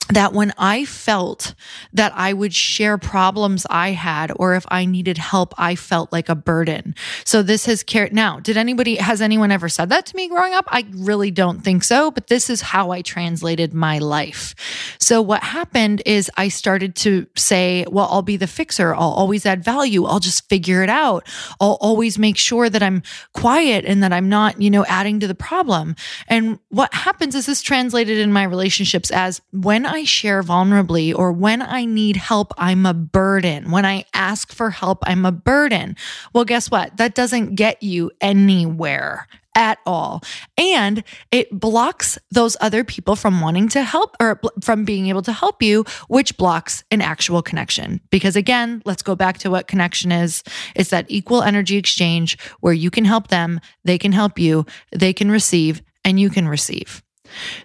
that 0.09 0.33
when 0.33 0.51
I 0.57 0.85
felt 0.85 1.53
that 1.93 2.11
I 2.15 2.33
would 2.33 2.53
share 2.53 2.97
problems 2.97 3.65
I 3.69 3.91
had, 3.91 4.31
or 4.35 4.55
if 4.55 4.65
I 4.69 4.85
needed 4.85 5.17
help, 5.17 5.53
I 5.57 5.75
felt 5.75 6.11
like 6.11 6.29
a 6.29 6.35
burden. 6.35 6.95
So 7.25 7.43
this 7.43 7.65
has 7.65 7.83
carried. 7.83 8.13
Now, 8.13 8.39
did 8.39 8.57
anybody, 8.57 8.95
has 8.95 9.21
anyone 9.21 9.51
ever 9.51 9.69
said 9.69 9.89
that 9.89 10.07
to 10.07 10.15
me 10.15 10.27
growing 10.27 10.53
up? 10.53 10.65
I 10.67 10.85
really 10.95 11.29
don't 11.31 11.61
think 11.61 11.83
so, 11.83 12.09
but 12.09 12.27
this 12.27 12.49
is 12.49 12.61
how 12.61 12.91
I 12.91 13.01
translated 13.01 13.73
my 13.73 13.99
life. 13.99 14.55
So 14.99 15.21
what 15.21 15.43
happened 15.43 16.01
is 16.05 16.31
I 16.37 16.47
started 16.47 16.95
to 16.97 17.27
say, 17.35 17.85
well, 17.89 18.07
I'll 18.09 18.21
be 18.23 18.37
the 18.37 18.47
fixer. 18.47 18.95
I'll 18.95 19.11
always 19.11 19.45
add 19.45 19.63
value. 19.63 20.05
I'll 20.05 20.19
just 20.19 20.49
figure 20.49 20.81
it 20.83 20.89
out. 20.89 21.27
I'll 21.59 21.77
always 21.81 22.17
make 22.17 22.37
sure 22.37 22.69
that 22.69 22.81
I'm 22.81 23.03
quiet 23.33 23.85
and 23.85 24.01
that 24.01 24.11
I'm 24.11 24.27
not, 24.27 24.61
you 24.61 24.71
know, 24.71 24.85
adding 24.85 25.19
to 25.19 25.27
the 25.27 25.35
problem. 25.35 25.95
And 26.27 26.59
what 26.69 26.93
happens 26.93 27.35
is 27.35 27.45
this 27.45 27.61
translated 27.61 28.17
in 28.17 28.33
my 28.33 28.43
relationships 28.43 29.11
as 29.11 29.41
when 29.51 29.85
I 29.85 29.98
I 29.99 30.05
share 30.05 30.41
vulnerably 30.43 31.13
or 31.13 31.33
when 31.33 31.61
I 31.61 31.83
need 31.83 32.15
help, 32.15 32.53
I'm 32.57 32.85
a 32.85 32.93
burden. 32.93 33.69
When 33.69 33.85
I 33.85 34.05
ask 34.13 34.53
for 34.53 34.69
help, 34.69 34.99
I'm 35.03 35.25
a 35.25 35.31
burden. 35.33 35.97
Well, 36.31 36.45
guess 36.45 36.71
what? 36.71 36.95
That 36.95 37.15
doesn't 37.15 37.55
get 37.55 37.83
you 37.83 38.09
anywhere 38.21 39.27
at 39.55 39.77
all. 39.85 40.23
And 40.57 41.03
it 41.31 41.51
blocks 41.51 42.17
those 42.31 42.55
other 42.61 42.85
people 42.85 43.17
from 43.17 43.41
wanting 43.41 43.67
to 43.69 43.83
help 43.83 44.15
or 44.21 44.39
from 44.63 44.85
being 44.85 45.07
able 45.07 45.23
to 45.23 45.33
help 45.33 45.61
you, 45.61 45.83
which 46.07 46.37
blocks 46.37 46.85
an 46.91 47.01
actual 47.01 47.41
connection. 47.41 47.99
Because 48.09 48.37
again, 48.37 48.81
let's 48.85 49.03
go 49.03 49.15
back 49.15 49.39
to 49.39 49.51
what 49.51 49.67
connection 49.67 50.13
is. 50.13 50.43
It's 50.77 50.91
that 50.91 51.07
equal 51.09 51.43
energy 51.43 51.75
exchange 51.75 52.37
where 52.61 52.71
you 52.71 52.89
can 52.89 53.03
help 53.03 53.27
them, 53.27 53.59
they 53.83 53.97
can 53.97 54.13
help 54.13 54.39
you, 54.39 54.65
they 54.93 55.11
can 55.11 55.29
receive, 55.29 55.81
and 56.05 56.17
you 56.17 56.29
can 56.29 56.47
receive. 56.47 57.03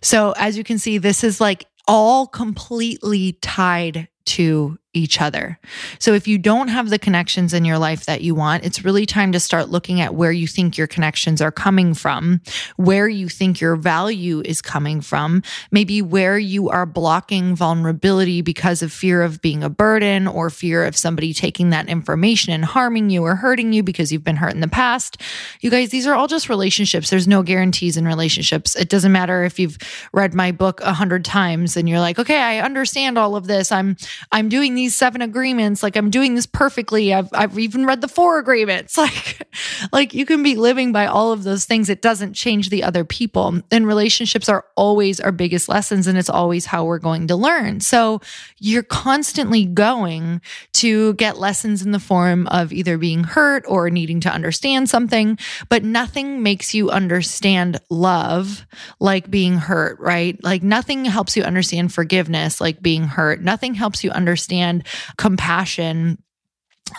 So 0.03 0.35
as 0.37 0.59
you 0.59 0.65
can 0.65 0.79
see, 0.79 0.99
this 0.99 1.23
is 1.23 1.41
like 1.41 1.67
all 1.87 2.27
completely 2.27 3.33
tied 3.41 4.09
to 4.27 4.79
each 4.95 5.21
other. 5.21 5.59
So 5.99 6.15
if 6.15 6.27
you 6.27 6.39
don't 6.39 6.69
have 6.69 6.89
the 6.89 6.99
connections 6.99 7.53
in 7.53 7.65
your 7.65 7.79
life 7.79 8.07
that 8.07 8.23
you 8.23 8.35
want, 8.35 8.65
it's 8.65 8.85
really 8.85 9.05
time 9.05 9.33
to 9.33 9.41
start 9.41 9.69
looking 9.69 10.01
at 10.01 10.15
where 10.15 10.33
you 10.33 10.47
think 10.47 10.79
your 10.79 10.87
connections 10.87 11.43
are 11.43 11.53
coming 11.53 11.93
from, 11.95 12.41
where 12.77 13.09
you 13.09 13.29
think 13.29 13.61
your 13.61 13.77
value 13.77 14.41
is 14.45 14.63
coming 14.63 15.01
from, 15.01 15.43
maybe 15.71 16.01
where 16.01 16.39
you 16.39 16.69
are 16.71 16.87
blocking 16.87 17.57
vulnerability 17.57 18.41
because 18.41 18.83
of 18.83 18.93
fear 18.93 19.23
of 19.23 19.43
being 19.43 19.63
a 19.65 19.69
burden 19.69 20.27
or 20.27 20.51
fear 20.51 20.85
of 20.85 20.97
somebody 20.97 21.35
taking 21.35 21.71
that 21.71 21.89
information 21.89 22.53
and 22.53 22.65
harming 22.65 23.11
you 23.11 23.23
or 23.23 23.35
hurting 23.35 23.73
you 23.73 23.83
because 23.83 24.13
you've 24.13 24.25
been 24.25 24.37
hurt 24.37 24.55
in 24.55 24.61
the 24.61 24.69
past. 24.69 25.21
You 25.61 25.71
guys, 25.71 25.91
these 25.91 26.07
are 26.07 26.15
all 26.15 26.29
just 26.29 26.49
relationships. 26.49 27.11
There's 27.11 27.29
no 27.29 27.43
guarantees 27.43 27.97
in 27.97 28.07
relationships. 28.07 28.77
It 28.77 28.89
doesn't 28.89 29.13
matter 29.13 29.45
if 29.45 29.59
you've 29.59 29.79
read 30.13 30.35
my 30.35 30.53
book 30.53 30.81
a 30.81 30.93
hundred 30.93 31.25
times 31.25 31.77
and 31.77 31.89
you're 31.89 32.01
like, 32.01 32.19
okay, 32.19 32.39
I 32.39 32.61
understand 32.61 33.19
all 33.19 33.35
of 33.37 33.47
this. 33.47 33.73
I'm 33.73 33.97
I'm 34.31 34.49
doing 34.49 34.75
these 34.75 34.84
these 34.85 34.95
seven 34.95 35.23
agreements. 35.23 35.83
Like 35.83 35.97
I'm 35.97 36.11
doing 36.11 36.35
this 36.35 36.45
perfectly. 36.45 37.15
I've 37.15 37.31
I've 37.33 37.59
even 37.59 37.87
read 37.87 38.03
the 38.03 38.09
four 38.09 38.39
agreements. 38.39 38.99
Like 39.05 39.47
like 39.93 40.15
you 40.15 40.27
can 40.27 40.43
be 40.43 40.57
living 40.57 40.91
by 40.91 41.07
all 41.07 41.31
of 41.31 41.45
those 41.45 41.65
things. 41.65 41.89
It 41.89 42.03
doesn't 42.03 42.33
change 42.33 42.71
the 42.71 42.83
other 42.83 43.05
people. 43.05 43.61
And 43.71 43.87
relationships 43.87 44.49
are 44.49 44.65
always 44.77 45.21
our 45.21 45.31
biggest 45.31 45.69
lessons 45.69 46.07
and 46.07 46.19
it's 46.19 46.31
always 46.31 46.67
how 46.67 46.85
we're 46.85 46.99
going 46.99 47.29
to 47.29 47.37
learn. 47.37 47.81
So 47.81 48.21
you're 48.59 48.83
constantly 48.83 49.65
going 49.65 50.41
to 50.75 51.15
get 51.15 51.39
lessons 51.39 51.83
in 51.83 51.93
the 51.93 52.01
form 52.01 52.49
of 52.49 52.73
either 52.73 52.99
being 52.99 53.23
hurt 53.25 53.65
or 53.69 53.91
needing 53.91 54.21
to 54.21 54.31
understand 54.31 54.89
something, 54.89 55.39
but 55.69 55.85
nothing 55.85 56.43
makes 56.43 56.75
you 56.75 56.91
understand 56.91 57.79
love 57.91 58.67
like 58.99 59.31
being 59.31 59.55
hurt, 59.55 60.01
right? 60.01 60.43
Like 60.43 60.65
nothing 60.65 61.05
helps 61.05 61.37
you 61.37 61.45
understand 61.45 61.93
forgiveness 61.93 62.61
like 62.61 62.83
being 62.83 63.05
hurt. 63.05 63.41
Nothing 63.41 63.75
helps 63.75 64.03
you 64.03 64.11
understand 64.11 64.74
and 64.75 64.87
compassion 65.17 66.19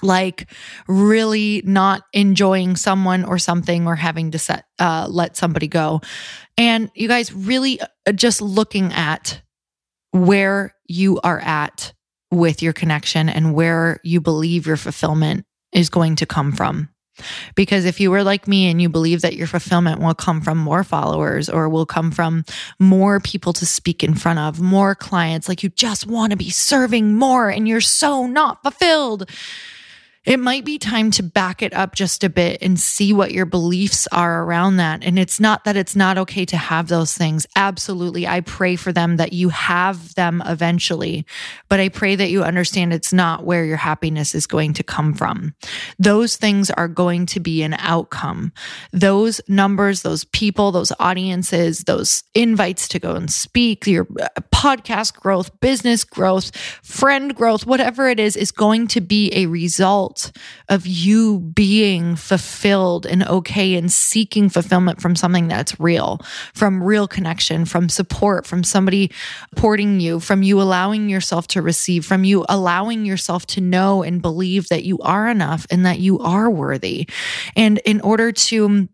like 0.02 0.50
really 0.88 1.62
not 1.64 2.02
enjoying 2.12 2.76
someone 2.76 3.24
or 3.24 3.38
something 3.38 3.86
or 3.88 3.96
having 3.96 4.32
to 4.32 4.40
set 4.40 4.66
uh, 4.80 5.08
let 5.10 5.38
somebody 5.38 5.68
go 5.68 6.02
and 6.58 6.90
you 6.96 7.08
guys 7.08 7.32
really 7.34 7.80
uh, 7.82 8.12
just 8.14 8.42
looking 8.42 8.92
at 8.94 9.42
where 10.12 10.74
you 10.88 11.20
are 11.24 11.40
at 11.40 11.94
with 12.32 12.62
your 12.62 12.74
connection 12.74 13.30
and 13.30 13.54
where 13.54 14.00
you 14.04 14.22
believe 14.22 14.66
your 14.66 14.78
fulfillment 14.78 15.46
is 15.72 15.90
going 15.90 16.16
to 16.18 16.26
come 16.26 16.52
from. 16.52 16.90
Because 17.56 17.86
if 17.86 18.00
you 18.00 18.12
were 18.12 18.24
like 18.24 18.48
me 18.48 18.70
and 18.70 18.82
you 18.82 18.90
believe 18.90 19.22
that 19.22 19.36
your 19.36 19.48
fulfillment 19.48 20.00
will 20.00 20.14
come 20.14 20.42
from 20.42 20.58
more 20.58 20.84
followers 20.84 21.50
or 21.50 21.70
will 21.70 21.86
come 21.86 22.12
from 22.12 22.46
more 22.80 23.20
people 23.20 23.54
to 23.54 23.66
speak 23.66 24.04
in 24.04 24.16
front 24.16 24.40
of, 24.40 24.60
more 24.60 24.96
clients, 24.96 25.48
like 25.48 25.64
you 25.64 25.70
just 25.70 26.08
want 26.08 26.32
to 26.32 26.38
be 26.38 26.50
serving 26.50 27.14
more 27.14 27.50
and 27.50 27.68
you're 27.68 27.82
so 27.82 28.28
not 28.28 28.62
fulfilled, 28.64 29.30
it 30.26 30.40
might 30.40 30.66
be 30.66 30.80
time 30.80 31.12
to 31.12 31.24
back 31.24 31.62
it 31.62 31.74
up 31.74 31.94
just 31.94 32.24
a 32.24 32.30
bit 32.30 32.62
and 32.62 32.80
see 32.80 33.14
what 33.14 33.32
your 33.32 33.46
beliefs 33.46 34.08
are 34.12 34.44
around 34.44 34.78
that. 34.78 35.04
And 35.04 35.20
it's 35.20 35.40
not 35.40 35.66
that 35.66 35.78
it's 35.78 35.96
not 35.96 36.18
okay 36.18 36.46
to 36.46 36.58
have 36.58 36.88
those 36.88 37.16
things. 37.16 37.46
Absolutely. 37.56 38.28
I 38.28 38.42
pray 38.42 38.76
for 38.76 38.92
them 38.92 39.18
that 39.18 39.34
you 39.34 39.50
have 39.50 40.16
them 40.16 40.42
eventually, 40.46 41.26
but 41.70 41.80
I 41.80 41.90
pray 41.90 42.16
that 42.16 42.32
you 42.32 42.44
understand 42.44 42.92
it's 42.92 43.14
not 43.14 43.46
where 43.46 43.66
your 43.66 43.78
happiness 43.78 44.34
is 44.34 44.48
going 44.48 44.74
to 44.74 44.84
come 44.84 45.14
from. 45.14 45.54
Those 46.00 46.38
things 46.38 46.72
are 46.72 46.88
going 46.88 47.28
to 47.28 47.40
be 47.40 47.62
an 47.62 47.76
outcome. 47.78 48.52
Those 48.92 49.42
numbers, 49.48 50.02
those 50.02 50.24
people, 50.26 50.72
those 50.72 50.92
audiences, 51.00 51.84
those 51.84 52.24
invites 52.34 52.88
to 52.90 53.00
go 53.00 53.16
and 53.16 53.32
speak, 53.32 53.86
your 53.86 54.08
uh, 54.20 54.28
podcast 54.52 55.14
growth, 55.14 55.60
business 55.60 56.04
growth, 56.04 56.56
friend 56.84 57.36
growth, 57.36 57.66
whatever 57.68 58.08
it 58.10 58.20
is, 58.20 58.36
is 58.36 58.52
going 58.52 58.88
to 58.88 59.02
be 59.02 59.32
a 59.34 59.46
result 59.46 60.15
result 60.16 60.38
of 60.70 60.88
you 60.88 61.40
being 61.40 62.16
fulfilled 62.16 63.06
and 63.06 63.24
okay 63.28 63.76
and 63.76 63.92
seeking 63.92 64.50
fulfillment 64.50 65.02
from 65.02 65.16
something 65.16 65.48
that's 65.48 65.80
real, 65.80 66.20
from 66.54 66.82
real 66.82 67.08
connection, 67.08 67.66
from 67.66 67.90
support, 67.90 68.46
from 68.46 68.64
somebody 68.64 69.12
supporting 69.50 70.00
you, 70.00 70.20
from 70.20 70.44
you 70.44 70.62
allowing 70.62 71.10
yourself 71.10 71.48
to 71.48 71.62
receive, 71.62 72.06
from 72.06 72.24
you 72.24 72.46
allowing 72.50 73.06
yourself 73.06 73.46
to 73.46 73.62
know 73.62 74.04
and 74.04 74.22
believe 74.22 74.70
that 74.70 74.84
you 74.84 74.98
are 75.00 75.28
enough 75.28 75.66
and 75.70 75.86
that 75.86 76.00
you 76.00 76.20
are 76.20 76.50
worthy. 76.50 77.08
And 77.56 77.80
in 77.86 78.02
order 78.02 78.32
to 78.32 78.88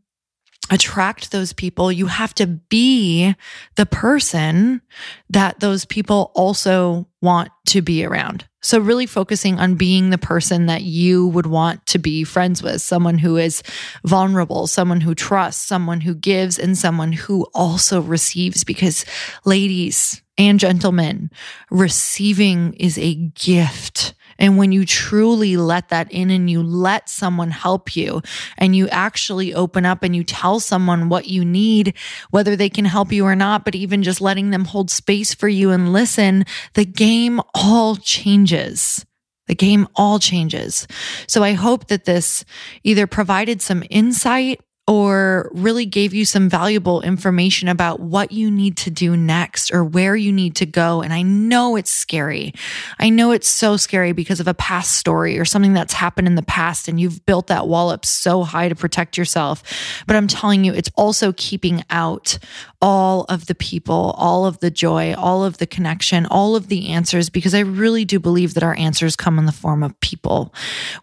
attract 0.69 1.31
those 1.31 1.53
people, 1.53 1.91
you 1.91 2.07
have 2.07 2.33
to 2.35 2.47
be 2.47 3.35
the 3.75 3.85
person 3.85 4.81
that 5.29 5.59
those 5.59 5.85
people 5.85 6.31
also 6.33 7.07
want 7.21 7.49
to 7.67 7.81
be 7.81 8.05
around. 8.05 8.45
So, 8.61 8.79
really 8.79 9.07
focusing 9.07 9.59
on 9.59 9.75
being 9.75 10.09
the 10.09 10.17
person 10.17 10.67
that 10.67 10.83
you 10.83 11.27
would 11.27 11.47
want 11.47 11.85
to 11.87 11.99
be 11.99 12.23
friends 12.23 12.61
with 12.61 12.81
someone 12.81 13.17
who 13.17 13.37
is 13.37 13.63
vulnerable, 14.05 14.67
someone 14.67 15.01
who 15.01 15.15
trusts, 15.15 15.65
someone 15.65 16.01
who 16.01 16.13
gives, 16.13 16.59
and 16.59 16.77
someone 16.77 17.11
who 17.11 17.47
also 17.53 18.01
receives. 18.01 18.63
Because, 18.63 19.03
ladies 19.45 20.21
and 20.37 20.59
gentlemen, 20.59 21.31
receiving 21.71 22.73
is 22.73 22.97
a 22.97 23.15
gift. 23.15 24.13
And 24.41 24.57
when 24.57 24.71
you 24.71 24.85
truly 24.85 25.55
let 25.55 25.89
that 25.89 26.11
in 26.11 26.31
and 26.31 26.49
you 26.49 26.63
let 26.63 27.07
someone 27.07 27.51
help 27.51 27.95
you 27.95 28.23
and 28.57 28.75
you 28.75 28.89
actually 28.89 29.53
open 29.53 29.85
up 29.85 30.01
and 30.01 30.15
you 30.15 30.23
tell 30.23 30.59
someone 30.59 31.09
what 31.09 31.27
you 31.27 31.45
need, 31.45 31.93
whether 32.31 32.55
they 32.55 32.69
can 32.69 32.85
help 32.85 33.11
you 33.11 33.23
or 33.23 33.35
not, 33.35 33.63
but 33.63 33.75
even 33.75 34.01
just 34.01 34.19
letting 34.19 34.49
them 34.49 34.65
hold 34.65 34.89
space 34.89 35.35
for 35.35 35.47
you 35.47 35.69
and 35.69 35.93
listen, 35.93 36.43
the 36.73 36.85
game 36.85 37.39
all 37.53 37.95
changes. 37.95 39.05
The 39.45 39.53
game 39.53 39.87
all 39.95 40.17
changes. 40.17 40.87
So 41.27 41.43
I 41.43 41.53
hope 41.53 41.87
that 41.87 42.05
this 42.05 42.43
either 42.83 43.05
provided 43.05 43.61
some 43.61 43.83
insight 43.91 44.59
or 44.91 45.49
really 45.53 45.85
gave 45.85 46.13
you 46.13 46.25
some 46.25 46.49
valuable 46.49 47.01
information 47.01 47.69
about 47.69 48.01
what 48.01 48.33
you 48.33 48.51
need 48.51 48.75
to 48.75 48.91
do 48.91 49.15
next 49.15 49.73
or 49.73 49.85
where 49.85 50.17
you 50.17 50.33
need 50.33 50.53
to 50.53 50.65
go. 50.65 51.01
And 51.01 51.13
I 51.13 51.21
know 51.21 51.77
it's 51.77 51.89
scary. 51.89 52.53
I 52.99 53.09
know 53.09 53.31
it's 53.31 53.47
so 53.47 53.77
scary 53.77 54.11
because 54.11 54.41
of 54.41 54.49
a 54.49 54.53
past 54.53 54.97
story 54.97 55.39
or 55.39 55.45
something 55.45 55.71
that's 55.71 55.93
happened 55.93 56.27
in 56.27 56.35
the 56.35 56.41
past 56.41 56.89
and 56.89 56.99
you've 56.99 57.25
built 57.25 57.47
that 57.47 57.69
wall 57.69 57.89
up 57.89 58.05
so 58.05 58.43
high 58.43 58.67
to 58.67 58.75
protect 58.75 59.17
yourself. 59.17 59.63
But 60.07 60.17
I'm 60.17 60.27
telling 60.27 60.65
you, 60.65 60.73
it's 60.73 60.91
also 60.97 61.31
keeping 61.37 61.85
out 61.89 62.37
all 62.81 63.23
of 63.29 63.45
the 63.45 63.55
people, 63.55 64.13
all 64.17 64.45
of 64.45 64.59
the 64.59 64.71
joy, 64.71 65.13
all 65.13 65.45
of 65.45 65.57
the 65.59 65.67
connection, 65.67 66.25
all 66.25 66.57
of 66.57 66.67
the 66.67 66.89
answers, 66.89 67.29
because 67.29 67.55
I 67.55 67.61
really 67.61 68.03
do 68.03 68.19
believe 68.19 68.55
that 68.55 68.63
our 68.63 68.75
answers 68.75 69.15
come 69.15 69.39
in 69.39 69.45
the 69.45 69.53
form 69.53 69.83
of 69.83 69.97
people, 70.01 70.53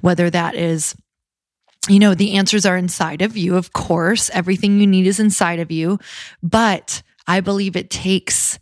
whether 0.03 0.29
that 0.29 0.57
is 0.57 0.95
you 1.89 1.99
know, 1.99 2.15
the 2.15 2.35
answers 2.35 2.67
are 2.67 2.77
inside 2.77 3.23
of 3.23 3.37
you. 3.37 3.57
Of 3.57 3.73
course, 3.73 4.31
everything 4.31 4.81
you 4.81 4.87
need 4.87 5.07
is 5.07 5.21
inside 5.21 5.61
of 5.61 5.71
you. 5.71 5.99
But 6.43 7.03
I 7.27 7.41
believe 7.41 7.77
it 7.77 7.91
takes 7.91 8.59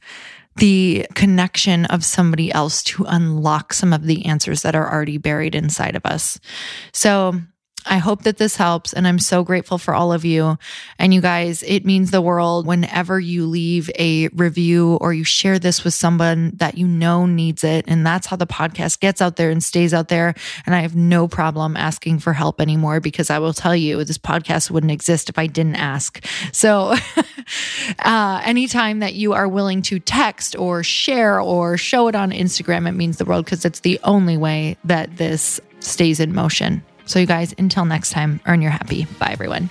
the 0.57 1.07
connection 1.15 1.85
of 1.87 2.05
somebody 2.05 2.51
else 2.51 2.83
to 2.83 3.05
unlock 3.07 3.73
some 3.73 3.93
of 3.93 4.05
the 4.05 4.25
answers 4.27 4.63
that 4.63 4.75
are 4.75 4.91
already 4.91 5.19
buried 5.19 5.55
inside 5.55 5.97
of 5.97 6.07
us. 6.07 6.41
So 6.93 7.41
I 7.87 7.99
hope 7.99 8.23
that 8.23 8.37
this 8.37 8.57
helps. 8.57 8.93
And 8.93 9.07
I'm 9.07 9.19
so 9.19 9.45
grateful 9.45 9.79
for 9.79 9.95
all 9.95 10.13
of 10.13 10.25
you. 10.25 10.59
And 10.99 11.15
you 11.15 11.21
guys, 11.21 11.63
it 11.63 11.85
means 11.85 12.11
the 12.11 12.21
world 12.21 12.67
whenever 12.67 13.21
you 13.21 13.47
leave 13.47 13.91
a 13.99 14.29
review 14.29 14.99
or 15.01 15.13
you 15.13 15.25
share 15.25 15.59
this 15.59 15.85
with 15.85 15.95
someone 15.95 16.53
that 16.57 16.77
you 16.77 16.87
know 16.87 17.27
needs 17.27 17.65
it. 17.65 17.85
And 17.89 18.05
that's 18.05 18.27
how 18.27 18.37
the 18.37 18.47
podcast 18.47 19.01
gets 19.01 19.23
out 19.23 19.37
there 19.37 19.51
and 19.51 19.63
stays 19.63 19.95
out 19.95 20.09
there. 20.09 20.35
And 20.67 20.75
I 20.75 20.81
have 20.81 20.97
no 20.97 21.29
problem 21.29 21.77
asking 21.77 22.19
for 22.19 22.33
help 22.33 22.61
anymore 22.61 23.01
because 23.01 23.31
I 23.31 23.39
will 23.39 23.55
tell 23.55 23.77
you 23.77 24.03
this 24.05 24.19
podcast 24.19 24.71
wouldn't 24.71 24.93
exist 24.93 25.29
if 25.29 25.39
I 25.39 25.47
didn't 25.47 25.77
ask. 25.77 26.25
So, 26.53 26.95
uh, 28.01 28.41
anytime 28.45 28.99
that 28.99 29.15
you 29.15 29.33
are 29.33 29.49
willing 29.49 29.83
to 29.83 29.99
text 30.01 30.57
or 30.59 30.83
share 30.83 31.41
or 31.41 31.77
show 31.77 32.09
it 32.09 32.15
on 32.15 32.31
Instagram, 32.33 32.89
it 32.89 32.93
means 32.93 33.19
the 33.19 33.25
world 33.25 33.45
because 33.45 33.65
it's 33.65 33.81
the 33.81 34.01
only 34.05 34.37
way 34.37 34.77
that 34.85 35.17
this 35.17 35.61
stays 35.81 36.21
in 36.21 36.35
motion. 36.35 36.83
So, 37.07 37.19
you 37.19 37.27
guys, 37.27 37.55
until 37.57 37.85
next 37.85 38.11
time, 38.11 38.41
earn 38.47 38.61
your 38.63 38.73
happy. 38.73 39.07
Bye, 39.19 39.31
everyone. 39.31 39.71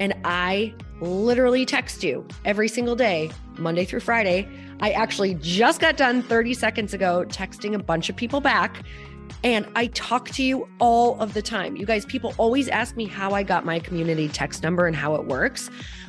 And 0.00 0.14
I 0.24 0.74
literally 1.00 1.64
text 1.64 2.02
you 2.02 2.26
every 2.44 2.68
single 2.68 2.96
day, 2.96 3.30
Monday 3.56 3.84
through 3.84 4.00
Friday. 4.00 4.48
I 4.80 4.90
actually 4.90 5.34
just 5.34 5.80
got 5.80 5.96
done 5.96 6.22
30 6.22 6.54
seconds 6.54 6.94
ago 6.94 7.24
texting 7.28 7.74
a 7.74 7.78
bunch 7.78 8.08
of 8.08 8.16
people 8.16 8.40
back. 8.40 8.84
And 9.44 9.66
I 9.76 9.88
talk 9.88 10.30
to 10.30 10.42
you 10.42 10.68
all 10.78 11.18
of 11.20 11.34
the 11.34 11.42
time. 11.42 11.76
You 11.76 11.86
guys, 11.86 12.04
people 12.04 12.34
always 12.38 12.68
ask 12.68 12.96
me 12.96 13.06
how 13.06 13.32
I 13.32 13.42
got 13.42 13.64
my 13.64 13.78
community 13.78 14.28
text 14.28 14.62
number 14.62 14.86
and 14.86 14.96
how 14.96 15.14
it 15.14 15.26
works. 15.26 15.70